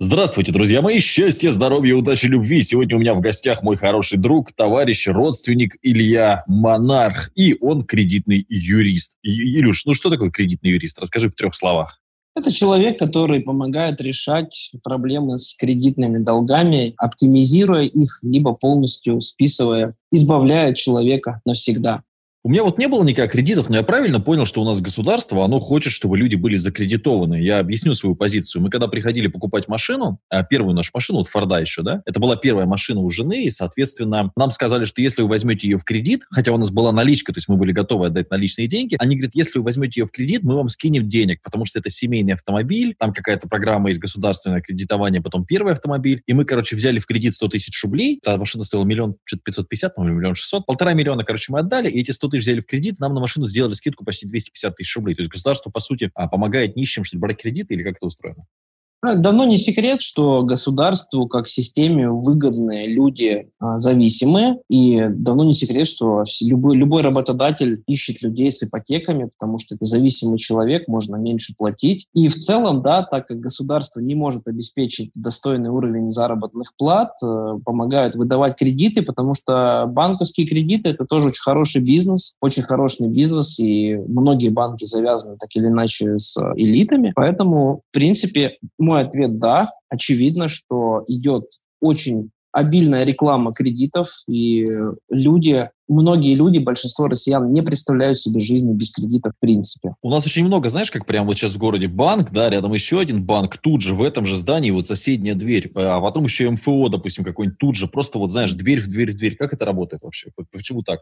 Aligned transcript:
Здравствуйте, 0.00 0.50
друзья 0.50 0.82
мои! 0.82 0.98
Счастья, 0.98 1.52
здоровья, 1.52 1.94
удачи, 1.94 2.26
любви! 2.26 2.64
Сегодня 2.64 2.96
у 2.96 2.98
меня 2.98 3.14
в 3.14 3.20
гостях 3.20 3.62
мой 3.62 3.76
хороший 3.76 4.18
друг, 4.18 4.50
товарищ, 4.52 5.06
родственник 5.06 5.76
Илья 5.82 6.42
Монарх. 6.48 7.30
И 7.36 7.56
он 7.60 7.84
кредитный 7.84 8.44
юрист. 8.48 9.16
Илюш, 9.22 9.86
ну 9.86 9.94
что 9.94 10.10
такое 10.10 10.32
кредитный 10.32 10.72
юрист? 10.72 11.00
Расскажи 11.00 11.30
в 11.30 11.36
трех 11.36 11.54
словах. 11.54 12.00
Это 12.34 12.52
человек, 12.52 12.98
который 12.98 13.40
помогает 13.40 14.00
решать 14.00 14.72
проблемы 14.82 15.38
с 15.38 15.54
кредитными 15.56 16.18
долгами, 16.18 16.94
оптимизируя 16.96 17.84
их, 17.84 18.18
либо 18.22 18.52
полностью 18.52 19.20
списывая, 19.20 19.94
избавляя 20.10 20.74
человека 20.74 21.40
навсегда. 21.44 22.02
У 22.46 22.50
меня 22.50 22.62
вот 22.62 22.76
не 22.76 22.88
было 22.88 23.02
никаких 23.02 23.32
кредитов, 23.32 23.70
но 23.70 23.76
я 23.76 23.82
правильно 23.82 24.20
понял, 24.20 24.44
что 24.44 24.60
у 24.60 24.66
нас 24.66 24.82
государство, 24.82 25.46
оно 25.46 25.60
хочет, 25.60 25.94
чтобы 25.94 26.18
люди 26.18 26.36
были 26.36 26.56
закредитованы. 26.56 27.36
Я 27.36 27.58
объясню 27.58 27.94
свою 27.94 28.14
позицию. 28.16 28.60
Мы 28.60 28.68
когда 28.68 28.86
приходили 28.86 29.28
покупать 29.28 29.66
машину, 29.66 30.18
а, 30.28 30.44
первую 30.44 30.74
нашу 30.74 30.90
машину, 30.92 31.20
вот 31.20 31.28
Форда 31.28 31.56
еще, 31.56 31.80
да, 31.80 32.02
это 32.04 32.20
была 32.20 32.36
первая 32.36 32.66
машина 32.66 33.00
у 33.00 33.08
жены, 33.08 33.44
и, 33.44 33.50
соответственно, 33.50 34.30
нам 34.36 34.50
сказали, 34.50 34.84
что 34.84 35.00
если 35.00 35.22
вы 35.22 35.28
возьмете 35.28 35.68
ее 35.68 35.78
в 35.78 35.84
кредит, 35.84 36.24
хотя 36.28 36.52
у 36.52 36.58
нас 36.58 36.70
была 36.70 36.92
наличка, 36.92 37.32
то 37.32 37.38
есть 37.38 37.48
мы 37.48 37.56
были 37.56 37.72
готовы 37.72 38.08
отдать 38.08 38.30
наличные 38.30 38.66
деньги, 38.66 38.96
они 38.98 39.16
говорят, 39.16 39.34
если 39.34 39.58
вы 39.58 39.64
возьмете 39.64 40.02
ее 40.02 40.06
в 40.06 40.10
кредит, 40.10 40.42
мы 40.42 40.54
вам 40.54 40.68
скинем 40.68 41.08
денег, 41.08 41.40
потому 41.42 41.64
что 41.64 41.78
это 41.78 41.88
семейный 41.88 42.34
автомобиль, 42.34 42.94
там 42.98 43.14
какая-то 43.14 43.48
программа 43.48 43.88
из 43.90 43.98
государственного 43.98 44.60
кредитования, 44.60 45.22
потом 45.22 45.46
первый 45.46 45.72
автомобиль, 45.72 46.22
и 46.26 46.34
мы, 46.34 46.44
короче, 46.44 46.76
взяли 46.76 46.98
в 46.98 47.06
кредит 47.06 47.32
100 47.32 47.48
тысяч 47.48 47.82
рублей, 47.82 48.20
та 48.22 48.36
машина 48.36 48.64
стоила 48.64 48.84
миллион, 48.84 49.16
что-то 49.24 49.44
550, 49.44 49.94
по-моему, 49.94 50.18
миллион 50.18 50.34
шестьсот, 50.34 50.66
полтора 50.66 50.92
миллиона, 50.92 51.24
короче, 51.24 51.50
мы 51.50 51.60
отдали, 51.60 51.88
и 51.88 52.00
эти 52.00 52.10
100 52.10 52.33
тысяч 52.38 52.44
взяли 52.44 52.60
в 52.60 52.66
кредит, 52.66 52.98
нам 52.98 53.14
на 53.14 53.20
машину 53.20 53.46
сделали 53.46 53.72
скидку 53.72 54.04
почти 54.04 54.26
250 54.26 54.76
тысяч 54.76 54.96
рублей. 54.96 55.14
То 55.14 55.22
есть 55.22 55.30
государство, 55.30 55.70
по 55.70 55.80
сути, 55.80 56.10
а, 56.14 56.28
помогает 56.28 56.76
нищим, 56.76 57.04
что 57.04 57.16
ли, 57.16 57.20
брать 57.20 57.40
кредиты 57.40 57.74
или 57.74 57.82
как 57.82 57.96
это 57.96 58.06
устроено? 58.06 58.46
Ну, 59.04 59.18
давно 59.18 59.44
не 59.44 59.58
секрет, 59.58 60.00
что 60.00 60.44
государству 60.44 61.28
как 61.28 61.46
системе 61.46 62.08
выгодны 62.08 62.86
люди 62.86 63.50
а, 63.58 63.76
зависимые, 63.76 64.60
и 64.70 65.08
давно 65.10 65.44
не 65.44 65.52
секрет, 65.52 65.86
что 65.86 66.24
любой, 66.40 66.78
любой 66.78 67.02
работодатель 67.02 67.82
ищет 67.86 68.22
людей 68.22 68.50
с 68.50 68.62
ипотеками, 68.62 69.28
потому 69.38 69.58
что 69.58 69.74
это 69.74 69.84
зависимый 69.84 70.38
человек, 70.38 70.88
можно 70.88 71.16
меньше 71.16 71.52
платить. 71.54 72.06
И 72.14 72.28
в 72.28 72.36
целом, 72.36 72.80
да, 72.80 73.02
так 73.02 73.28
как 73.28 73.40
государство 73.40 74.00
не 74.00 74.14
может 74.14 74.48
обеспечить 74.48 75.10
достойный 75.14 75.68
уровень 75.68 76.08
заработных 76.08 76.72
плат, 76.78 77.12
э, 77.22 77.58
помогают 77.62 78.14
выдавать 78.14 78.56
кредиты, 78.56 79.02
потому 79.02 79.34
что 79.34 79.84
банковские 79.86 80.46
кредиты– 80.46 80.88
это 80.90 81.04
тоже 81.04 81.26
очень 81.26 81.42
хороший 81.42 81.82
бизнес, 81.82 82.36
очень 82.40 82.62
хороший 82.62 83.08
бизнес, 83.08 83.58
и 83.58 83.96
многие 83.96 84.48
банки 84.48 84.86
завязаны 84.86 85.36
так 85.36 85.50
или 85.56 85.66
иначе 85.66 86.16
с 86.16 86.38
элитами. 86.56 87.12
Поэтому, 87.14 87.82
в 87.90 87.92
принципе, 87.92 88.56
мой 88.94 89.02
ответ– 89.02 89.38
да. 89.40 89.70
Очевидно, 89.88 90.48
что 90.48 91.04
идет 91.08 91.44
очень 91.80 92.30
обильная 92.52 93.04
реклама 93.04 93.52
кредитов, 93.52 94.08
и 94.28 94.64
люди, 95.10 95.68
многие 95.88 96.34
люди, 96.36 96.58
большинство 96.58 97.08
россиян 97.08 97.52
не 97.52 97.62
представляют 97.62 98.18
себе 98.18 98.38
жизни 98.38 98.72
без 98.72 98.92
кредитов 98.92 99.32
в 99.36 99.40
принципе. 99.40 99.96
У 100.02 100.08
нас 100.08 100.24
очень 100.24 100.44
много, 100.44 100.70
знаешь, 100.70 100.92
как 100.92 101.04
прямо 101.04 101.26
вот 101.26 101.36
сейчас 101.36 101.54
в 101.54 101.58
городе 101.58 101.88
банк, 101.88 102.30
да, 102.30 102.48
рядом 102.48 102.72
еще 102.72 103.00
один 103.00 103.24
банк, 103.24 103.58
тут 103.58 103.80
же 103.80 103.94
в 103.94 104.02
этом 104.02 104.24
же 104.24 104.36
здании 104.36 104.70
вот 104.70 104.86
соседняя 104.86 105.34
дверь, 105.34 105.68
а 105.74 106.00
потом 106.00 106.24
еще 106.24 106.48
МФО, 106.48 106.88
допустим, 106.90 107.24
какой-нибудь 107.24 107.58
тут 107.58 107.74
же, 107.74 107.88
просто 107.88 108.20
вот, 108.20 108.30
знаешь, 108.30 108.52
дверь 108.52 108.80
в 108.80 108.86
дверь 108.86 109.10
в 109.10 109.16
дверь. 109.16 109.34
Как 109.34 109.52
это 109.52 109.64
работает 109.64 110.04
вообще? 110.04 110.30
Почему 110.52 110.82
так? 110.82 111.00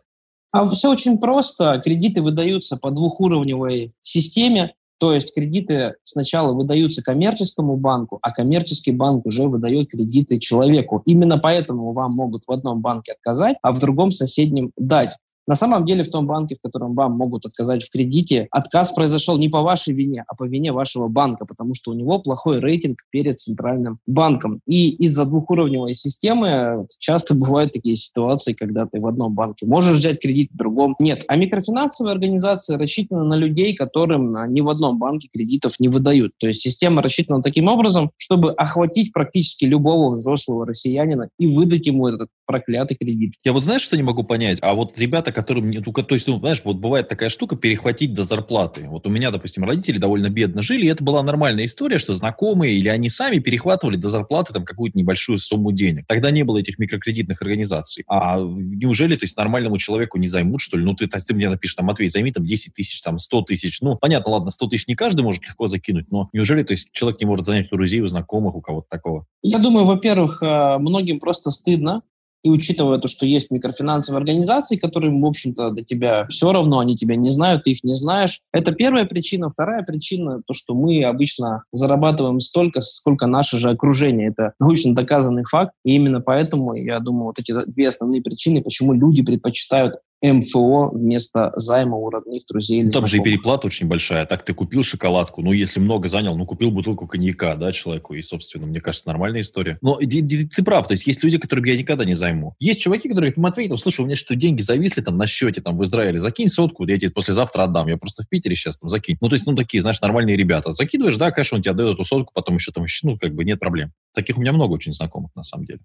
А 0.53 0.69
все 0.69 0.91
очень 0.91 1.19
просто. 1.19 1.81
Кредиты 1.85 2.23
выдаются 2.23 2.77
по 2.77 2.91
двухуровневой 2.91 3.93
системе. 4.01 4.75
То 5.03 5.13
есть 5.13 5.35
кредиты 5.35 5.97
сначала 6.05 6.53
выдаются 6.53 7.03
коммерческому 7.03 7.77
банку, 7.77 8.21
а 8.23 8.31
коммерческий 8.31 8.93
банк 8.93 9.27
уже 9.27 9.49
выдает 9.49 9.91
кредиты 9.91 10.39
человеку. 10.39 11.03
Именно 11.07 11.39
поэтому 11.39 11.93
вам 11.93 12.13
могут 12.13 12.45
в 12.47 12.53
одном 12.53 12.83
банке 12.83 13.11
отказать, 13.11 13.57
а 13.63 13.73
в 13.73 13.81
другом 13.81 14.13
соседнем 14.13 14.71
дать. 14.77 15.17
На 15.47 15.57
самом 15.57 15.85
деле 15.85 16.05
в 16.05 16.11
том 16.11 16.27
банке, 16.27 16.57
в 16.57 16.63
котором 16.63 16.95
вам 16.95 17.13
могут 17.13 17.47
отказать 17.47 17.83
в 17.83 17.91
кредите, 17.91 18.47
отказ 18.51 18.93
произошел 18.93 19.39
не 19.39 19.49
по 19.49 19.63
вашей 19.63 19.93
вине, 19.95 20.25
а 20.29 20.35
по 20.35 20.45
вине 20.45 20.73
вашего 20.73 21.09
банка, 21.09 21.45
потому 21.47 21.75
что 21.75 21.91
у 21.91 21.95
него 21.95 22.21
плохой 22.21 22.61
рейтинг 22.61 22.99
перед 23.11 23.41
центральным 23.41 23.99
банком. 24.07 24.61
И 24.67 24.91
из-за 25.05 25.25
двухуровневой 25.27 25.95
системы 25.95 26.87
часто 26.99 27.35
бывают 27.35 27.73
такие 27.73 27.95
ситуации, 27.95 28.53
когда 28.53 28.87
ты 28.87 29.01
в 29.01 29.07
одном 29.07 29.35
банке 29.35 29.67
можешь 29.67 29.97
взять 29.97 30.21
кредит, 30.21 30.51
в 30.53 30.57
другом 30.57 30.95
нет. 30.99 31.25
А 31.29 31.37
микрофинансовые 31.37 32.13
организации 32.13 32.77
рассчитаны 32.77 33.25
на 33.25 33.35
людей, 33.35 33.75
которым 33.75 34.53
ни 34.53 34.61
в 34.61 34.69
одном 34.69 34.99
банке 34.99 35.29
кредитов 35.33 35.81
не 35.81 35.89
выдают. 35.89 36.33
То 36.39 36.47
есть 36.47 36.61
система 36.61 37.03
рассчитана 37.03 37.43
таким 37.43 37.69
образом, 37.69 38.11
чтобы 38.17 38.53
охватить 38.53 39.13
практически 39.13 39.65
любого 39.65 40.13
взрослого 40.13 40.67
россиянина 40.67 41.29
и 41.39 41.47
выдать 41.47 41.87
ему 41.87 42.09
этот 42.09 42.29
проклятый 42.47 42.97
кредит. 42.97 43.35
Я 43.45 43.53
вот 43.53 43.65
знаешь, 43.65 43.83
что 43.83 43.97
не 43.97 44.03
могу 44.03 44.23
понять? 44.23 44.59
А 44.63 44.75
вот 44.75 44.99
ребята, 44.99 45.32
которым 45.33 45.71
нет, 45.71 45.85
то 45.85 46.15
есть, 46.15 46.27
ну, 46.27 46.39
знаешь, 46.39 46.63
вот 46.65 46.77
бывает 46.77 47.09
такая 47.09 47.29
штука 47.29 47.57
перехватить 47.57 48.15
до 48.15 48.25
зарплаты. 48.25 48.87
Вот 48.89 49.07
у 49.07 49.11
меня, 49.11 49.31
допустим, 49.31 49.65
родители 49.65 49.99
довольно 49.99 50.29
бедно 50.29 50.63
жили, 50.63 50.87
и 50.87 50.89
это 50.89 51.03
была 51.03 51.23
нормальная 51.23 51.65
история, 51.65 51.99
что 51.99 52.15
знакомые 52.15 52.75
или 52.75 52.89
они 52.89 53.09
сами 53.09 53.39
перехватывали 53.39 53.97
до 53.97 54.09
зарплаты 54.09 54.53
там 54.53 54.65
какую-то 54.65 54.99
небольшую 54.99 55.39
сумму 55.39 55.73
денег. 55.73 56.05
Тогда 56.07 56.31
не 56.31 56.43
было 56.43 56.59
этих 56.59 56.79
микрокредитных 56.79 57.43
организаций. 57.43 58.05
А 58.09 58.39
неужели, 58.39 59.17
то 59.17 59.25
есть, 59.25 59.37
нормальному 59.37 59.79
человеку 59.79 60.19
не 60.19 60.27
займут, 60.29 60.61
что 60.61 60.77
ли? 60.77 60.85
Ну, 60.85 60.95
ты, 60.95 61.07
ты 61.07 61.35
мне 61.35 61.49
напишешь, 61.49 61.75
там, 61.75 61.87
Матвей, 61.87 62.09
займи 62.09 62.33
там 62.33 62.45
10 62.45 62.75
тысяч, 62.75 63.01
там, 63.03 63.19
100 63.19 63.43
тысяч. 63.43 63.81
Ну, 63.81 63.97
понятно, 63.97 64.33
ладно, 64.33 64.51
100 64.51 64.69
тысяч 64.69 64.89
не 64.89 64.95
каждый 64.95 65.23
может 65.23 65.43
легко 65.45 65.67
закинуть, 65.67 66.11
но 66.11 66.29
неужели, 66.33 66.63
то 66.63 66.73
есть, 66.73 66.91
человек 66.93 67.21
не 67.21 67.27
может 67.27 67.47
занять 67.47 67.73
у 67.73 67.77
друзей, 67.77 68.01
у 68.01 68.09
знакомых, 68.09 68.55
у 68.55 68.61
кого-то 68.61 68.87
такого? 68.89 69.27
Я 69.43 69.59
думаю, 69.59 69.87
во-первых, 69.87 70.43
э, 70.43 70.79
многим 70.79 71.19
просто 71.19 71.51
стыдно 71.51 72.03
и 72.43 72.51
учитывая 72.51 72.99
то, 72.99 73.09
что 73.09 73.27
есть 73.27 73.51
микрофинансовые 73.51 74.19
организации, 74.19 74.77
которые, 74.77 75.13
в 75.13 75.25
общем-то, 75.25 75.71
до 75.71 75.83
тебя 75.83 76.27
все 76.29 76.53
равно, 76.53 76.81
они 76.81 76.97
тебя 76.97 77.17
не 77.17 77.29
знают, 77.29 77.65
ты 77.65 77.73
их 77.73 77.85
не 77.85 77.95
знаешь. 77.95 78.41
Это 78.53 78.73
первая 78.73 79.05
причина. 79.05 79.51
Вторая 79.51 79.83
причина, 79.83 80.43
то, 80.47 80.53
что 80.53 80.75
мы 80.75 81.05
обычно 81.05 81.65
зарабатываем 81.73 82.41
столько, 82.41 82.81
сколько 82.81 83.27
наше 83.27 83.59
же 83.59 83.71
окружение. 83.71 84.29
Это 84.29 84.55
научно 84.59 84.95
доказанный 84.95 85.45
факт. 85.45 85.73
И 85.85 85.95
именно 85.95 86.21
поэтому, 86.21 86.75
я 86.75 86.99
думаю, 86.99 87.27
вот 87.27 87.39
эти 87.39 87.53
две 87.67 87.89
основные 87.89 88.23
причины, 88.23 88.63
почему 88.63 88.93
люди 88.93 89.23
предпочитают 89.23 89.97
МФО 90.23 90.91
вместо 90.93 91.53
займа 91.57 91.97
у 91.97 92.09
родных, 92.09 92.45
друзей. 92.47 92.83
Или 92.83 92.91
Там 92.91 93.07
же 93.07 93.19
и 93.19 93.21
переплата 93.21 93.67
очень 93.67 93.89
большая. 93.89 94.25
Так 94.27 94.45
ты 94.45 94.55
купил 94.55 94.83
шоколадку, 94.83 95.43
ну, 95.43 95.53
если 95.53 95.81
много 95.81 96.09
занял, 96.09 96.37
ну, 96.37 96.47
купил 96.47 96.71
бутылку 96.71 97.07
коньяка, 97.07 97.57
да, 97.57 97.73
человеку, 97.73 98.15
и, 98.15 98.23
собственно, 98.23 98.67
мне 98.67 98.81
кажется, 98.81 99.09
нормальная 99.09 99.41
история. 99.41 99.79
Но 99.83 99.97
ты, 99.97 100.23
ты, 100.23 100.49
ты 100.49 100.63
прав, 100.63 100.87
то 100.87 100.93
есть 100.93 101.07
есть 101.07 101.23
люди, 101.25 101.39
которым 101.39 101.65
я 101.65 101.77
никогда 101.77 102.05
не 102.05 102.15
займу. 102.15 102.55
Есть 102.61 102.81
чуваки, 102.81 103.09
которые 103.09 103.33
говорят, 103.33 103.37
Матвей, 103.37 103.69
там, 103.69 103.79
слушай, 103.79 104.03
у 104.03 104.05
меня 104.05 104.17
что, 104.17 104.37
деньги 104.37 104.61
зависли 104.61 105.03
там 105.03 105.17
на 105.17 105.27
счете 105.27 105.61
там 105.61 105.77
в 105.77 105.85
Израиле, 105.85 106.19
закинь 106.19 106.49
сотку, 106.49 106.87
я 106.87 106.99
тебе 106.99 107.11
послезавтра 107.11 107.65
отдам, 107.65 107.89
я 107.89 107.97
просто 107.97 108.23
в 108.23 108.29
Питере 108.29 108.55
сейчас 108.55 108.79
там 108.79 108.89
закинь. 108.89 109.17
Ну, 109.21 109.29
то 109.29 109.35
есть, 109.35 109.47
ну, 109.47 109.57
такие, 109.57 109.81
знаешь, 109.81 110.01
нормальные 110.01 110.37
ребята. 110.37 110.73
Закидываешь, 110.73 111.17
да, 111.17 111.31
конечно, 111.31 111.57
он 111.57 111.63
тебе 111.63 111.73
отдает 111.73 111.95
эту 111.95 112.05
сотку, 112.05 112.33
потом 112.33 112.57
еще 112.57 112.71
там, 112.71 112.87
ну, 113.03 113.19
как 113.19 113.35
бы 113.35 113.45
нет 113.45 113.59
проблем. 113.59 113.93
Таких 114.15 114.37
у 114.39 114.41
меня 114.41 114.53
много 114.53 114.73
очень 114.73 114.93
знакомых, 114.93 115.35
на 115.35 115.43
самом 115.43 115.67
деле. 115.67 115.81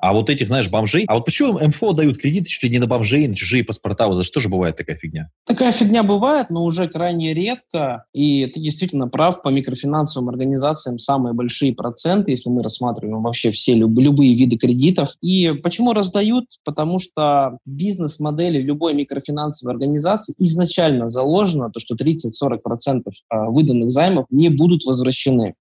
А 0.00 0.12
вот 0.12 0.30
этих, 0.30 0.48
знаешь, 0.48 0.70
бомжей... 0.70 1.04
А 1.06 1.14
вот 1.14 1.26
почему 1.26 1.58
МФО 1.58 1.92
дают 1.92 2.16
кредиты 2.16 2.48
чуть 2.48 2.62
ли 2.62 2.70
не 2.70 2.78
на 2.78 2.86
бомжей, 2.86 3.28
на 3.28 3.34
чужие 3.36 3.64
паспорта? 3.64 4.08
Вот 4.08 4.16
за 4.16 4.24
что 4.24 4.40
же 4.40 4.48
бывает 4.48 4.76
такая 4.76 4.96
фигня? 4.96 5.30
Такая 5.46 5.72
фигня 5.72 6.02
бывает, 6.02 6.48
но 6.48 6.64
уже 6.64 6.88
крайне 6.88 7.34
редко. 7.34 8.04
И 8.14 8.46
ты 8.46 8.60
действительно 8.60 9.08
прав, 9.08 9.42
по 9.42 9.48
микрофинансовым 9.50 10.30
организациям 10.30 10.98
самые 10.98 11.34
большие 11.34 11.74
проценты, 11.74 12.30
если 12.30 12.50
мы 12.50 12.62
рассматриваем 12.62 13.22
вообще 13.22 13.50
все 13.50 13.74
люб, 13.74 13.98
любые 13.98 14.34
виды 14.34 14.56
кредитов. 14.56 15.10
И 15.20 15.52
почему 15.62 15.92
раздают? 15.92 16.46
Потому 16.64 16.98
что 16.98 17.58
бизнес-модели 17.66 18.58
любой 18.58 18.94
микрофинансовой 18.94 19.74
организации 19.74 20.34
изначально 20.38 21.08
заложено 21.08 21.70
то, 21.70 21.78
что 21.78 21.94
30-40% 21.94 23.02
а, 23.28 23.50
выданных 23.50 23.90
займов 23.90 24.26
не 24.30 24.48
будут 24.48 24.84
возвращены. 24.84 25.54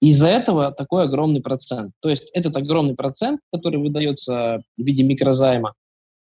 Из-за 0.00 0.28
этого 0.28 0.70
такой 0.70 1.04
огромный 1.04 1.40
процент. 1.40 1.92
То 2.00 2.08
есть 2.08 2.30
этот 2.32 2.56
огромный 2.56 2.94
процент, 2.94 3.40
который 3.52 3.80
выдается 3.80 4.62
в 4.76 4.82
виде 4.82 5.02
микрозайма, 5.02 5.74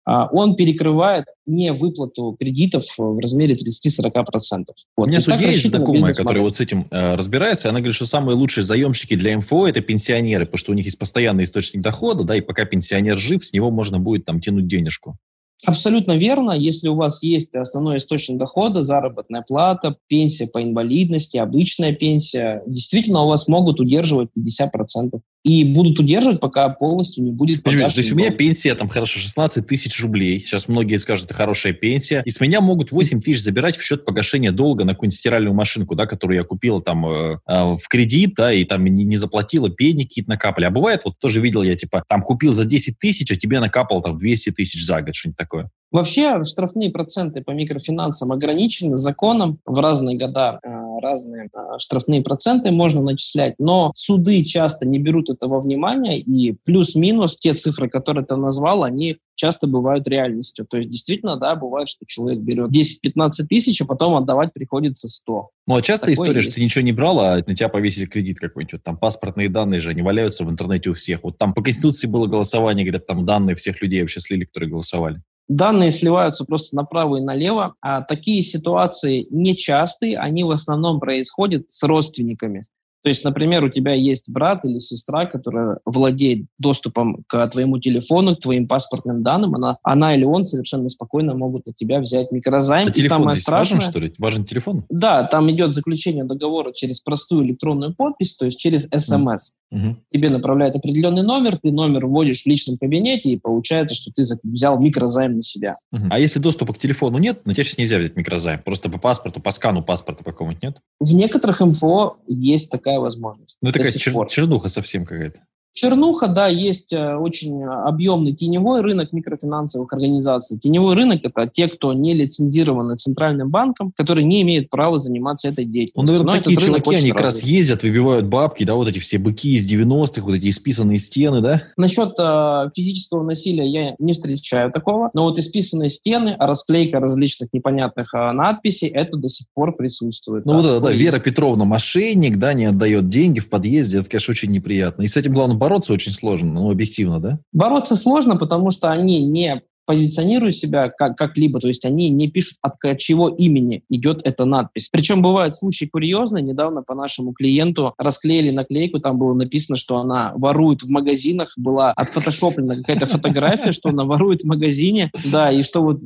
а, 0.03 0.27
он 0.31 0.55
перекрывает 0.55 1.25
не 1.45 1.71
выплату 1.71 2.35
кредитов 2.39 2.83
в 2.97 3.19
размере 3.19 3.55
30-40%. 3.55 4.65
Вот. 4.97 5.05
У 5.05 5.05
меня 5.07 5.19
судья 5.19 5.49
есть 5.49 5.69
знакомая, 5.69 6.11
которая 6.11 6.43
вот 6.43 6.55
с 6.55 6.59
этим 6.59 6.87
э, 6.89 7.15
разбирается, 7.15 7.69
она 7.69 7.79
говорит, 7.79 7.95
что 7.95 8.05
самые 8.05 8.35
лучшие 8.35 8.63
заемщики 8.63 9.15
для 9.15 9.37
МФО– 9.37 9.67
это 9.69 9.81
пенсионеры, 9.81 10.45
потому 10.45 10.57
что 10.57 10.71
у 10.71 10.75
них 10.75 10.85
есть 10.85 10.97
постоянный 10.97 11.43
источник 11.43 11.81
дохода, 11.81 12.23
да, 12.23 12.35
и 12.35 12.41
пока 12.41 12.65
пенсионер 12.65 13.17
жив, 13.17 13.45
с 13.45 13.53
него 13.53 13.69
можно 13.69 13.99
будет 13.99 14.25
там 14.25 14.41
тянуть 14.41 14.67
денежку. 14.67 15.17
Абсолютно 15.65 16.17
верно. 16.17 16.51
Если 16.51 16.87
у 16.87 16.95
вас 16.95 17.21
есть 17.21 17.55
основной 17.55 17.97
источник 17.97 18.37
дохода, 18.37 18.81
заработная 18.81 19.43
плата, 19.47 19.95
пенсия 20.07 20.47
по 20.47 20.61
инвалидности, 20.61 21.37
обычная 21.37 21.93
пенсия, 21.93 22.63
действительно 22.65 23.21
у 23.21 23.27
вас 23.27 23.47
могут 23.47 23.79
удерживать 23.79 24.29
50%. 24.37 25.21
И 25.43 25.63
будут 25.63 25.99
удерживать, 25.99 26.39
пока 26.39 26.69
полностью 26.69 27.23
не 27.23 27.33
будет 27.33 27.63
Подожди, 27.63 27.95
То 27.95 28.01
есть 28.01 28.11
у 28.11 28.15
меня 28.15 28.31
пенсия, 28.31 28.75
там, 28.75 28.89
хорошо, 28.89 29.19
16 29.19 29.65
тысяч 29.65 29.99
рублей. 30.01 30.39
Сейчас 30.39 30.67
многие 30.67 30.97
скажут, 30.97 31.25
это 31.25 31.33
хорошая 31.33 31.73
пенсия. 31.73 32.21
И 32.25 32.29
с 32.29 32.39
меня 32.39 32.61
могут 32.61 32.91
8 32.91 33.21
тысяч 33.21 33.41
забирать 33.41 33.77
в 33.77 33.83
счет 33.83 34.05
погашения 34.05 34.51
долга 34.51 34.83
на 34.83 34.93
какую-нибудь 34.93 35.17
стиральную 35.17 35.53
машинку, 35.53 35.95
да, 35.95 36.05
которую 36.05 36.37
я 36.37 36.43
купил 36.43 36.81
там 36.81 37.05
э, 37.07 37.37
э, 37.47 37.61
в 37.63 37.87
кредит, 37.89 38.33
да, 38.35 38.53
и 38.53 38.63
там 38.65 38.83
не, 38.85 39.03
не 39.03 39.17
заплатила, 39.17 39.69
пени 39.69 40.03
какие-то 40.03 40.29
накапали. 40.29 40.65
А 40.65 40.69
бывает, 40.69 41.01
вот 41.05 41.17
тоже 41.19 41.41
видел 41.41 41.63
я, 41.63 41.75
типа, 41.75 42.03
там 42.07 42.21
купил 42.21 42.53
за 42.53 42.65
10 42.65 42.99
тысяч, 42.99 43.31
а 43.31 43.35
тебе 43.35 43.59
накапал 43.59 44.01
там 44.01 44.17
200 44.17 44.51
тысяч 44.51 44.85
за 44.85 45.01
год, 45.01 45.15
что-нибудь 45.15 45.37
такое. 45.37 45.69
Вообще 45.91 46.45
штрафные 46.45 46.89
проценты 46.89 47.41
по 47.41 47.51
микрофинансам 47.51 48.31
ограничены 48.31 48.95
законом 48.95 49.59
в 49.65 49.77
разные 49.79 50.17
года 50.17 50.59
э, 50.63 50.80
разные 51.01 51.49
штрафные 51.79 52.21
проценты 52.21 52.71
можно 52.71 53.01
начислять, 53.01 53.55
но 53.59 53.91
суды 53.93 54.43
часто 54.43 54.87
не 54.87 54.99
берут 54.99 55.29
этого 55.29 55.59
внимания, 55.59 56.19
и 56.19 56.53
плюс-минус 56.63 57.35
те 57.35 57.53
цифры, 57.53 57.89
которые 57.89 58.25
ты 58.25 58.35
назвал, 58.35 58.83
они 58.83 59.17
часто 59.35 59.65
бывают 59.65 60.07
реальностью. 60.07 60.67
То 60.69 60.77
есть 60.77 60.89
действительно, 60.89 61.35
да, 61.35 61.55
бывает, 61.55 61.87
что 61.87 62.05
человек 62.05 62.41
берет 62.41 62.69
10-15 62.69 63.45
тысяч, 63.49 63.81
а 63.81 63.85
потом 63.85 64.15
отдавать 64.15 64.53
приходится 64.53 65.07
100. 65.07 65.49
Ну, 65.67 65.75
а 65.75 65.81
часто 65.81 66.05
Такое 66.05 66.13
история, 66.13 66.37
есть. 66.37 66.51
что 66.51 66.55
ты 66.57 66.63
ничего 66.63 66.83
не 66.83 66.91
брал, 66.91 67.19
а 67.19 67.37
на 67.37 67.55
тебя 67.55 67.69
повесили 67.69 68.05
кредит 68.05 68.39
какой-нибудь. 68.39 68.83
Там 68.83 68.97
паспортные 68.97 69.49
данные 69.49 69.79
же, 69.79 69.89
они 69.89 70.03
валяются 70.03 70.45
в 70.45 70.49
интернете 70.49 70.91
у 70.91 70.93
всех. 70.93 71.23
Вот 71.23 71.37
там 71.37 71.53
по 71.53 71.63
Конституции 71.63 72.07
было 72.07 72.27
голосование, 72.27 72.85
говорят, 72.85 73.07
там 73.07 73.25
данные 73.25 73.55
всех 73.55 73.81
людей 73.81 74.01
вообще 74.01 74.19
слили, 74.19 74.45
которые 74.45 74.69
голосовали. 74.69 75.21
Данные 75.51 75.91
сливаются 75.91 76.45
просто 76.45 76.77
направо 76.77 77.17
и 77.17 77.21
налево. 77.21 77.75
А 77.81 78.03
такие 78.03 78.41
ситуации 78.41 79.27
нечастые, 79.31 80.17
они 80.17 80.45
в 80.45 80.51
основном 80.51 81.01
происходят 81.01 81.69
с 81.69 81.83
родственниками. 81.83 82.61
То 83.03 83.09
есть, 83.09 83.23
например, 83.23 83.63
у 83.63 83.69
тебя 83.69 83.93
есть 83.93 84.29
брат 84.29 84.63
или 84.65 84.79
сестра, 84.79 85.25
которая 85.25 85.79
владеет 85.85 86.45
доступом 86.59 87.23
к 87.27 87.47
твоему 87.47 87.79
телефону, 87.79 88.35
к 88.35 88.39
твоим 88.39 88.67
паспортным 88.67 89.23
данным, 89.23 89.55
она, 89.55 89.77
она 89.83 90.15
или 90.15 90.23
он 90.23 90.45
совершенно 90.45 90.87
спокойно 90.89 91.35
могут 91.35 91.67
от 91.67 91.75
тебя 91.75 91.99
взять 91.99 92.31
микрозайм. 92.31 92.87
А 92.87 92.91
и 92.91 93.01
самое 93.01 93.31
здесь 93.31 93.43
страшное, 93.43 93.77
важен, 93.77 93.89
что 93.89 93.99
ли? 93.99 94.13
Важен 94.17 94.45
телефон? 94.45 94.85
Да, 94.89 95.23
там 95.23 95.49
идет 95.49 95.73
заключение 95.73 96.23
договора 96.23 96.71
через 96.73 97.01
простую 97.01 97.45
электронную 97.45 97.95
подпись, 97.95 98.35
то 98.35 98.45
есть 98.45 98.59
через 98.59 98.87
СМС. 98.93 99.51
Угу. 99.71 99.97
Тебе 100.09 100.29
направляют 100.29 100.75
определенный 100.75 101.23
номер, 101.23 101.57
ты 101.57 101.71
номер 101.71 102.05
вводишь 102.05 102.43
в 102.43 102.45
личном 102.45 102.77
кабинете, 102.77 103.29
и 103.29 103.39
получается, 103.39 103.95
что 103.95 104.11
ты 104.11 104.23
взял 104.43 104.79
микрозайм 104.79 105.33
на 105.33 105.41
себя. 105.41 105.75
Угу. 105.93 106.07
А 106.09 106.19
если 106.19 106.39
доступа 106.39 106.73
к 106.73 106.77
телефону 106.77 107.17
нет, 107.17 107.45
на 107.45 107.53
тебя 107.53 107.63
сейчас 107.63 107.77
нельзя 107.77 107.97
взять 107.97 108.15
микрозайм? 108.15 108.61
Просто 108.63 108.89
по 108.89 108.97
паспорту, 108.97 109.39
по 109.39 109.51
скану 109.51 109.81
паспорта 109.81 110.23
какому-нибудь 110.23 110.63
нет? 110.63 110.77
В 110.99 111.13
некоторых 111.13 111.61
МФО 111.61 112.17
есть 112.27 112.69
такая 112.69 112.90
возможность. 112.99 113.57
Ну, 113.61 113.71
такая 113.71 113.91
чер- 113.91 114.27
чернуха 114.29 114.67
совсем 114.69 115.05
какая-то. 115.05 115.41
Чернуха, 115.73 116.27
да, 116.27 116.47
есть 116.47 116.91
э, 116.91 117.15
очень 117.15 117.63
объемный 117.63 118.33
теневой 118.33 118.81
рынок 118.81 119.13
микрофинансовых 119.13 119.91
организаций. 119.93 120.59
Теневой 120.59 120.95
рынок– 120.95 121.21
это 121.23 121.47
те, 121.47 121.67
кто 121.67 121.93
не 121.93 122.13
лицензированы 122.13 122.97
Центральным 122.97 123.49
банком, 123.49 123.93
которые 123.95 124.25
не 124.25 124.41
имеют 124.41 124.69
права 124.69 124.97
заниматься 124.97 125.47
этой 125.47 125.65
деятельностью. 125.65 126.17
Ну, 126.17 126.23
наверное, 126.23 126.43
такие 126.43 126.57
чуваки, 126.57 126.95
они 126.95 127.11
как 127.11 127.21
раз 127.21 127.41
ездят, 127.43 127.83
выбивают 127.83 128.25
бабки, 128.25 128.63
да, 128.63 128.75
вот 128.75 128.87
эти 128.87 128.99
все 128.99 129.17
быки 129.17 129.55
из 129.55 129.71
90-х, 129.71 130.21
вот 130.21 130.35
эти 130.35 130.49
исписанные 130.49 130.99
стены, 130.99 131.41
да? 131.41 131.63
Насчет 131.77 132.13
э, 132.19 132.69
физического 132.75 133.23
насилия 133.23 133.65
я 133.65 133.95
не 133.97 134.13
встречаю 134.13 134.71
такого, 134.71 135.09
но 135.13 135.23
вот 135.23 135.39
исписанные 135.39 135.89
стены, 135.89 136.35
расклейка 136.37 136.99
различных 136.99 137.53
непонятных 137.53 138.13
э, 138.13 138.31
надписей, 138.33 138.89
это 138.89 139.17
до 139.17 139.29
сих 139.29 139.47
пор 139.53 139.75
присутствует. 139.75 140.45
Ну, 140.45 140.61
да, 140.61 140.79
да, 140.79 140.79
да, 140.79 140.91
Вера 140.91 141.19
Петровна 141.19 141.63
мошенник, 141.63 142.37
да, 142.37 142.53
не 142.53 142.65
отдает 142.65 143.07
деньги 143.07 143.39
в 143.39 143.49
подъезде, 143.49 143.99
это, 143.99 144.09
конечно, 144.09 144.31
очень 144.31 144.51
неприятно. 144.51 145.03
И 145.03 145.07
с 145.07 145.15
этим, 145.15 145.33
главное, 145.33 145.60
бороться 145.61 145.93
очень 145.93 146.11
сложно, 146.11 146.53
ну, 146.53 146.71
объективно, 146.71 147.19
да? 147.19 147.39
Бороться 147.53 147.95
сложно, 147.95 148.35
потому 148.35 148.71
что 148.71 148.89
они 148.89 149.21
не 149.21 149.61
позиционируют 149.85 150.55
себя 150.55 150.89
как, 150.89 151.15
как-либо, 151.15 151.59
то 151.59 151.67
есть 151.67 151.85
они 151.85 152.09
не 152.09 152.27
пишут, 152.27 152.57
от 152.61 152.97
чего 152.97 153.29
имени 153.29 153.83
идет 153.89 154.21
эта 154.23 154.45
надпись. 154.45 154.89
Причем 154.91 155.21
бывают 155.21 155.53
случаи 155.53 155.85
курьезные. 155.85 156.43
Недавно 156.43 156.81
по 156.81 156.95
нашему 156.95 157.33
клиенту 157.33 157.93
расклеили 157.97 158.49
наклейку, 158.49 158.99
там 158.99 159.19
было 159.19 159.35
написано, 159.35 159.77
что 159.77 159.97
она 159.97 160.33
ворует 160.35 160.81
в 160.81 160.89
магазинах, 160.89 161.53
была 161.57 161.91
отфотошоплена 161.91 162.77
какая-то 162.77 163.05
фотография, 163.05 163.71
что 163.71 163.89
она 163.89 164.05
ворует 164.05 164.41
в 164.41 164.47
магазине, 164.47 165.11
да, 165.25 165.51
и 165.51 165.61
что 165.61 165.83
вот 165.83 165.99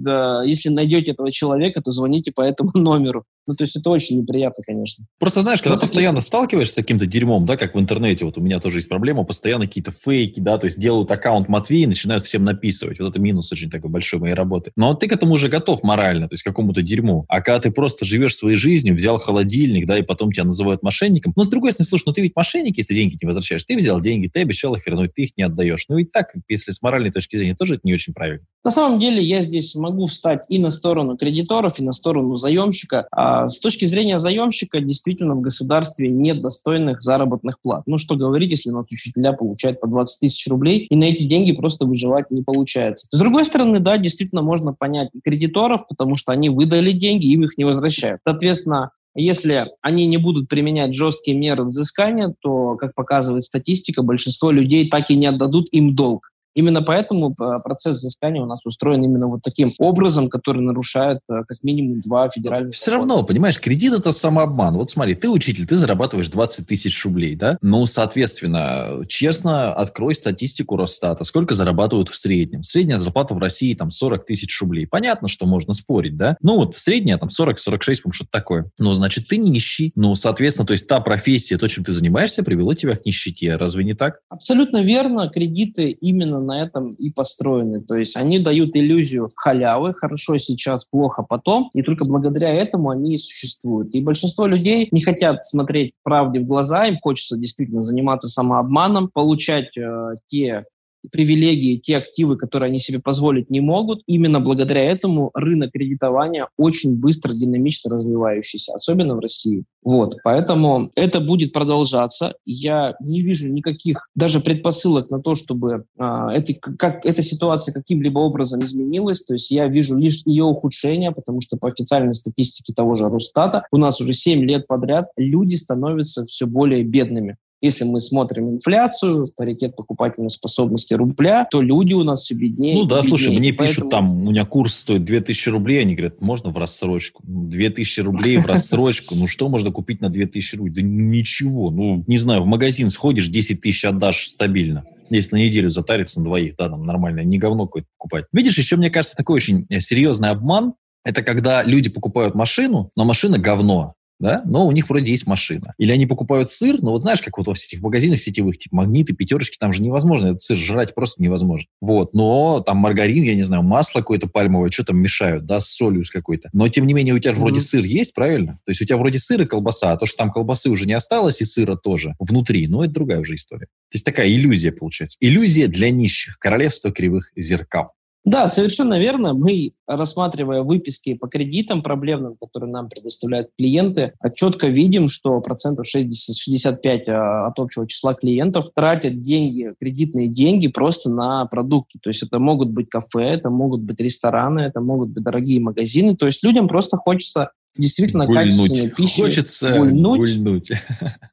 если 0.45 0.69
найдете 0.69 1.11
этого 1.11 1.31
человека, 1.31 1.81
то 1.81 1.91
звоните 1.91 2.33
по 2.33 2.41
этому 2.41 2.71
номеру. 2.73 3.23
Ну, 3.47 3.55
то 3.55 3.63
есть 3.63 3.75
это 3.75 3.89
очень 3.89 4.19
неприятно, 4.19 4.63
конечно. 4.65 5.05
Просто 5.19 5.41
знаешь, 5.41 5.61
когда 5.61 5.75
Но 5.75 5.81
постоянно 5.81 6.17
если... 6.17 6.27
сталкиваешься 6.27 6.73
с 6.73 6.77
каким-то 6.77 7.05
дерьмом, 7.05 7.45
да, 7.45 7.57
как 7.57 7.75
в 7.75 7.79
интернете, 7.79 8.25
вот 8.25 8.37
у 8.37 8.41
меня 8.41 8.59
тоже 8.59 8.77
есть 8.77 8.89
проблема, 8.89 9.23
постоянно 9.23 9.67
какие-то 9.67 9.91
фейки, 9.91 10.39
да, 10.39 10.57
то 10.57 10.65
есть 10.65 10.79
делают 10.79 11.11
аккаунт 11.11 11.47
Матвей 11.47 11.83
и 11.83 11.87
начинают 11.87 12.23
всем 12.23 12.43
написывать. 12.43 12.99
Вот 12.99 13.09
это 13.09 13.19
минус 13.19 13.51
очень 13.51 13.69
такой 13.69 13.89
большой 13.89 14.19
моей 14.19 14.33
работы. 14.33 14.71
Но 14.75 14.93
ты 14.93 15.07
к 15.07 15.13
этому 15.13 15.33
уже 15.33 15.49
готов 15.49 15.83
морально, 15.83 16.27
то 16.27 16.33
есть 16.33 16.43
к 16.43 16.45
какому-то 16.45 16.81
дерьму. 16.81 17.25
А 17.27 17.41
когда 17.41 17.59
ты 17.59 17.71
просто 17.71 18.05
живешь 18.05 18.35
своей 18.35 18.55
жизнью, 18.55 18.95
взял 18.95 19.17
холодильник, 19.17 19.85
да, 19.85 19.99
и 19.99 20.01
потом 20.01 20.31
тебя 20.31 20.45
называют 20.45 20.83
мошенником. 20.83 21.33
Но 21.35 21.43
с 21.43 21.47
другой 21.47 21.71
стороны, 21.71 21.89
слушай, 21.89 22.03
ну 22.07 22.13
ты 22.13 22.21
ведь 22.21 22.35
мошенник, 22.35 22.77
если 22.77 22.93
деньги 22.93 23.17
не 23.21 23.27
возвращаешь. 23.27 23.63
Ты 23.63 23.75
взял 23.75 23.99
деньги, 23.99 24.27
ты 24.27 24.41
обещал 24.41 24.75
их 24.75 24.85
вернуть, 24.85 25.13
ты 25.13 25.23
их 25.23 25.31
не 25.37 25.43
отдаешь. 25.43 25.85
Ну 25.89 25.97
и 25.97 26.05
так, 26.05 26.33
если 26.47 26.71
с 26.71 26.81
моральной 26.81 27.11
точки 27.11 27.37
зрения, 27.37 27.55
тоже 27.55 27.75
это 27.75 27.81
не 27.83 27.93
очень 27.93 28.13
правильно. 28.13 28.45
На 28.63 28.71
самом 28.71 28.99
деле 28.99 29.21
я 29.21 29.41
здесь 29.41 29.75
могу 29.75 30.07
встать 30.07 30.45
и 30.49 30.59
на 30.59 30.71
сторону 30.71 31.17
кредиторов, 31.17 31.79
и 31.79 31.83
на 31.83 31.93
сторону 31.93 32.35
заемщика. 32.35 33.07
А 33.11 33.34
с 33.49 33.59
точки 33.59 33.85
зрения 33.85 34.05
зрения 34.05 34.19
заемщика, 34.19 34.81
действительно 34.81 35.35
в 35.35 35.41
государстве 35.41 36.09
нет 36.09 36.41
достойных 36.41 37.01
заработных 37.01 37.59
плат. 37.61 37.83
Ну, 37.85 37.97
что 37.97 38.15
говорить, 38.15 38.51
если 38.51 38.69
у 38.69 38.73
нас 38.73 38.87
учителя 38.91 39.33
получают 39.33 39.79
по 39.79 39.87
20 39.87 40.19
тысяч 40.19 40.47
рублей, 40.47 40.87
и 40.89 40.95
на 40.95 41.05
эти 41.05 41.23
деньги 41.23 41.51
просто 41.51 41.85
выживать 41.85 42.29
не 42.31 42.43
получается. 42.43 43.07
С 43.11 43.17
другой 43.17 43.45
стороны, 43.45 43.79
да, 43.79 43.97
действительно 43.97 44.41
можно 44.41 44.73
понять 44.73 45.09
кредиторов, 45.23 45.87
потому 45.87 46.15
что 46.15 46.31
они 46.31 46.49
выдали 46.49 46.91
деньги, 46.91 47.27
им 47.27 47.43
их 47.43 47.57
не 47.57 47.63
возвращают. 47.63 48.21
Соответственно, 48.27 48.91
если 49.15 49.67
они 49.81 50.07
не 50.07 50.17
будут 50.17 50.49
применять 50.49 50.93
жесткие 50.93 51.37
меры 51.37 51.63
взыскания, 51.63 52.35
то, 52.41 52.75
как 52.75 52.93
показывает 52.93 53.43
статистика, 53.43 54.01
большинство 54.01 54.51
людей 54.51 54.89
так 54.89 55.09
и 55.09 55.15
не 55.15 55.27
отдадут 55.27 55.67
им 55.71 55.95
долг. 55.95 56.31
Именно 56.55 56.81
поэтому 56.81 57.31
э, 57.31 57.57
процесс 57.63 57.97
взыскания 57.97 58.41
у 58.41 58.45
нас 58.45 58.65
устроен 58.65 59.03
именно 59.03 59.27
вот 59.27 59.41
таким 59.43 59.71
образом, 59.79 60.29
который 60.29 60.61
нарушает 60.61 61.19
э, 61.29 61.43
как 61.47 61.57
минимум 61.63 61.99
два 62.01 62.29
федеральных 62.29 62.73
Все 62.73 62.91
закона. 62.91 62.99
равно, 62.99 63.23
понимаешь, 63.23 63.59
кредит– 63.59 63.93
это 63.97 64.11
самообман. 64.13 64.75
Вот 64.75 64.89
смотри, 64.89 65.15
ты 65.15 65.29
учитель, 65.29 65.67
ты 65.67 65.75
зарабатываешь 65.75 66.29
20 66.29 66.65
тысяч 66.65 67.03
рублей, 67.03 67.35
да? 67.35 67.57
Ну, 67.61 67.85
соответственно, 67.85 69.03
честно, 69.07 69.73
открой 69.73 70.15
статистику 70.15 70.77
Росстата. 70.77 71.25
Сколько 71.25 71.53
зарабатывают 71.53 72.09
в 72.09 72.15
среднем? 72.15 72.63
Средняя 72.63 72.99
зарплата 72.99 73.33
в 73.33 73.37
России 73.37 73.73
там 73.73 73.91
40 73.91 74.25
тысяч 74.25 74.59
рублей. 74.61 74.87
Понятно, 74.87 75.27
что 75.27 75.45
можно 75.45 75.73
спорить, 75.73 76.15
да? 76.15 76.37
Ну, 76.41 76.55
вот 76.55 76.75
средняя 76.77 77.17
там 77.17 77.27
40-46, 77.27 78.01
по 78.03 78.11
что-то 78.13 78.31
такое. 78.31 78.71
Ну, 78.77 78.93
значит, 78.93 79.27
ты 79.27 79.37
нищий. 79.37 79.91
Ну, 79.95 80.15
соответственно, 80.15 80.65
то 80.65 80.71
есть 80.71 80.87
та 80.87 81.01
профессия, 81.01 81.57
то, 81.57 81.67
чем 81.67 81.83
ты 81.83 81.91
занимаешься, 81.91 82.43
привело 82.43 82.73
тебя 82.73 82.95
к 82.95 83.05
нищете. 83.05 83.57
Разве 83.57 83.83
не 83.83 83.93
так? 83.93 84.19
Абсолютно 84.29 84.81
верно. 84.83 85.27
Кредиты 85.27 85.89
именно 85.89 86.44
на 86.45 86.61
этом 86.61 86.93
и 86.93 87.09
построены. 87.09 87.81
То 87.81 87.95
есть 87.95 88.15
они 88.15 88.39
дают 88.39 88.75
иллюзию 88.75 89.29
халявы, 89.35 89.93
хорошо 89.93 90.37
сейчас, 90.37 90.85
плохо 90.85 91.23
потом, 91.23 91.69
и 91.73 91.81
только 91.81 92.05
благодаря 92.05 92.53
этому 92.53 92.89
они 92.89 93.15
и 93.15 93.17
существуют. 93.17 93.93
И 93.95 94.01
большинство 94.01 94.45
людей 94.45 94.87
не 94.91 95.01
хотят 95.01 95.43
смотреть 95.43 95.93
правде 96.03 96.39
в 96.39 96.45
глаза, 96.45 96.85
им 96.85 96.97
хочется 97.01 97.37
действительно 97.37 97.81
заниматься 97.81 98.27
самообманом, 98.27 99.09
получать 99.13 99.75
э, 99.77 100.13
те 100.27 100.63
привилегии, 101.11 101.75
те 101.75 101.97
активы, 101.97 102.37
которые 102.37 102.69
они 102.69 102.79
себе 102.79 102.99
позволить 102.99 103.49
не 103.49 103.59
могут. 103.59 104.01
Именно 104.07 104.39
благодаря 104.39 104.83
этому 104.83 105.31
рынок 105.33 105.71
кредитования 105.71 106.47
очень 106.57 106.95
быстро, 106.95 107.31
динамично 107.31 107.93
развивающийся, 107.93 108.73
особенно 108.73 109.15
в 109.15 109.19
России. 109.19 109.65
Вот, 109.83 110.17
поэтому 110.23 110.89
это 110.95 111.19
будет 111.19 111.53
продолжаться. 111.53 112.33
Я 112.43 112.95
не 112.99 113.21
вижу 113.21 113.51
никаких 113.51 114.09
даже 114.15 114.39
предпосылок 114.39 115.11
на 115.11 115.19
то, 115.21 115.35
чтобы 115.35 115.85
а, 115.99 116.33
это, 116.33 116.53
как, 116.55 117.05
эта 117.05 117.21
ситуация 117.21 117.71
каким-либо 117.71 118.17
образом 118.17 118.63
изменилась. 118.63 119.23
То 119.23 119.33
есть 119.33 119.51
я 119.51 119.67
вижу 119.67 119.95
лишь 119.95 120.23
ее 120.25 120.43
ухудшение, 120.43 121.11
потому 121.11 121.39
что 121.39 121.57
по 121.57 121.69
официальной 121.69 122.15
статистике 122.15 122.73
того 122.73 122.95
же 122.95 123.09
Росстата 123.09 123.63
у 123.71 123.77
нас 123.77 124.01
уже 124.01 124.13
7 124.13 124.43
лет 124.43 124.65
подряд 124.65 125.05
люди 125.17 125.55
становятся 125.55 126.25
все 126.25 126.47
более 126.47 126.83
бедными. 126.83 127.37
Если 127.65 127.83
мы 127.83 127.99
смотрим 127.99 128.51
инфляцию, 128.51 129.25
паритет 129.35 129.75
покупательной 129.75 130.29
способности 130.29 130.93
рубля, 130.93 131.47
то 131.49 131.61
люди 131.61 131.93
у 131.93 132.03
нас 132.03 132.21
все 132.21 132.35
беднее. 132.35 132.75
Ну 132.75 132.85
да, 132.85 132.97
беднее. 132.97 133.09
слушай, 133.09 133.29
мне 133.35 133.51
Поэтому... 133.51 133.67
пишут 133.67 133.89
там, 133.89 134.27
у 134.27 134.29
меня 134.29 134.45
курс 134.45 134.75
стоит 134.75 135.03
2000 135.03 135.49
рублей, 135.49 135.81
они 135.81 135.95
говорят, 135.95 136.21
можно 136.21 136.51
в 136.51 136.57
рассрочку? 136.57 137.23
2000 137.25 137.99
ну, 137.99 138.05
рублей 138.05 138.37
в 138.37 138.45
рассрочку, 138.45 139.15
ну 139.15 139.25
что 139.25 139.49
можно 139.49 139.71
купить 139.71 139.99
на 140.01 140.09
2000 140.09 140.55
рублей? 140.57 140.75
Да 140.75 140.81
ничего, 140.83 141.71
ну 141.71 142.03
не 142.05 142.17
знаю, 142.17 142.43
в 142.43 142.45
магазин 142.45 142.89
сходишь, 142.89 143.27
10 143.29 143.61
тысяч 143.61 143.83
отдашь 143.83 144.27
стабильно 144.27 144.85
если 145.11 145.35
на 145.35 145.39
неделю 145.39 145.69
затариться 145.69 146.19
на 146.19 146.25
двоих, 146.25 146.55
да, 146.57 146.67
там 146.67 146.83
нормально, 146.83 147.19
не 147.19 147.37
говно 147.37 147.67
какое-то 147.67 147.87
покупать. 147.95 148.25
Видишь, 148.33 148.57
еще, 148.57 148.75
мне 148.75 148.89
кажется, 148.89 149.15
такой 149.15 149.35
очень 149.35 149.67
серьезный 149.79 150.29
обман, 150.29 150.73
это 151.03 151.21
когда 151.21 151.63
люди 151.63 151.89
покупают 151.89 152.33
машину, 152.33 152.89
но 152.95 153.05
машина 153.05 153.37
говно. 153.37 153.93
Да, 154.19 154.41
но 154.45 154.67
у 154.67 154.71
них 154.71 154.89
вроде 154.89 155.11
есть 155.11 155.27
машина. 155.27 155.73
Или 155.77 155.91
они 155.91 156.05
покупают 156.05 156.49
сыр, 156.49 156.81
но 156.81 156.91
вот 156.91 157.01
знаешь, 157.01 157.21
как 157.21 157.37
вот 157.37 157.47
во 157.47 157.53
всех 157.53 157.73
этих 157.73 157.83
магазинах 157.83 158.19
сетевых, 158.19 158.57
типа 158.57 158.77
магниты, 158.77 159.13
пятерочки, 159.13 159.57
там 159.57 159.73
же 159.73 159.81
невозможно, 159.81 160.27
этот 160.27 160.41
сыр 160.41 160.57
жрать 160.57 160.95
просто 160.95 161.21
невозможно. 161.21 161.67
Вот, 161.81 162.13
но 162.13 162.61
там 162.61 162.77
маргарин, 162.77 163.23
я 163.23 163.35
не 163.35 163.43
знаю, 163.43 163.63
масло 163.63 163.99
какое-то 163.99 164.27
пальмовое, 164.27 164.71
что 164.71 164.83
там 164.83 164.97
мешают, 164.97 165.45
да, 165.45 165.59
с 165.59 165.69
солью 165.69 166.05
с 166.05 166.11
какой-то. 166.11 166.49
Но 166.53 166.67
тем 166.69 166.85
не 166.85 166.93
менее 166.93 167.13
у 167.13 167.19
тебя 167.19 167.33
mm-hmm. 167.33 167.39
вроде 167.39 167.59
сыр 167.59 167.83
есть, 167.83 168.13
правильно? 168.13 168.59
То 168.65 168.71
есть 168.71 168.81
у 168.81 168.85
тебя 168.85 168.97
вроде 168.97 169.19
сыр 169.19 169.41
и 169.41 169.45
колбаса, 169.45 169.91
а 169.91 169.97
то, 169.97 170.05
что 170.05 170.17
там 170.17 170.31
колбасы 170.31 170.69
уже 170.69 170.85
не 170.85 170.93
осталось 170.93 171.41
и 171.41 171.45
сыра 171.45 171.75
тоже 171.75 172.15
внутри, 172.19 172.67
ну 172.67 172.83
это 172.83 172.93
другая 172.93 173.19
уже 173.19 173.35
история. 173.35 173.65
То 173.65 173.95
есть 173.95 174.05
такая 174.05 174.29
иллюзия 174.29 174.71
получается. 174.71 175.17
Иллюзия 175.19 175.67
для 175.67 175.89
нищих, 175.89 176.37
королевство 176.39 176.91
кривых 176.91 177.31
зеркал. 177.35 177.91
Да, 178.25 178.49
совершенно 178.49 178.99
верно. 178.99 179.35
Мы, 179.35 179.73
рассматривая 179.85 180.63
выписки 180.63 181.13
по 181.13 181.27
кредитам 181.27 181.83
проблемным, 181.83 182.35
которые 182.35 182.71
нам 182.71 182.89
предоставляют 182.89 183.51
клиенты, 183.55 184.13
четко 184.33 184.67
видим, 184.67 185.09
что 185.09 185.39
процентов 185.41 185.85
60, 185.85 186.35
65 186.35 187.07
а, 187.07 187.47
от 187.47 187.59
общего 187.59 187.87
числа 187.87 188.15
клиентов 188.15 188.69
тратят 188.75 189.21
деньги, 189.21 189.75
кредитные 189.79 190.27
деньги 190.27 190.67
просто 190.67 191.11
на 191.11 191.45
продукты. 191.45 191.99
То 192.01 192.09
есть 192.09 192.23
это 192.23 192.39
могут 192.39 192.71
быть 192.71 192.89
кафе, 192.89 193.25
это 193.25 193.51
могут 193.51 193.81
быть 193.81 193.99
рестораны, 194.01 194.61
это 194.61 194.81
могут 194.81 195.09
быть 195.09 195.23
дорогие 195.23 195.61
магазины. 195.61 196.15
То 196.15 196.25
есть 196.25 196.43
людям 196.43 196.67
просто 196.67 196.97
хочется 196.97 197.51
действительно 197.77 198.25
гульнуть. 198.25 198.57
качественной 198.57 198.89
пищи. 198.89 199.21
Хочется 199.21 199.77
гульнуть. 199.77 200.17
гульнуть. 200.17 200.71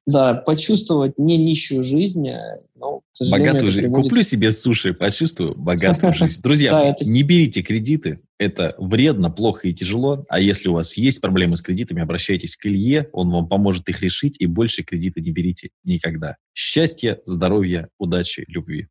Да, 0.06 0.34
почувствовать 0.34 1.18
не 1.18 1.38
нищую 1.38 1.84
жизнь, 1.84 2.28
а, 2.28 2.58
но, 2.74 3.02
богатую 3.30 3.66
жизнь. 3.66 3.80
Приводит... 3.82 4.04
Куплю 4.04 4.22
себе 4.22 4.50
суши, 4.50 4.92
почувствую 4.94 5.54
богатую 5.56 6.14
жизнь. 6.14 6.42
Друзья, 6.42 6.94
не 7.00 7.22
берите 7.22 7.62
кредиты, 7.62 8.20
это 8.38 8.74
вредно, 8.78 9.30
плохо 9.30 9.68
и 9.68 9.74
тяжело. 9.74 10.24
А 10.28 10.40
если 10.40 10.68
у 10.68 10.74
вас 10.74 10.96
есть 10.96 11.20
проблемы 11.20 11.56
с 11.56 11.62
кредитами, 11.62 12.02
обращайтесь 12.02 12.56
к 12.56 12.66
Илье, 12.66 13.08
он 13.12 13.30
вам 13.30 13.48
поможет 13.48 13.88
их 13.88 14.02
решить, 14.02 14.36
и 14.40 14.46
больше 14.46 14.82
кредиты 14.82 15.20
не 15.20 15.30
берите 15.30 15.70
никогда. 15.84 16.36
Счастья, 16.54 17.20
здоровья, 17.24 17.88
удачи, 17.98 18.44
любви. 18.48 18.88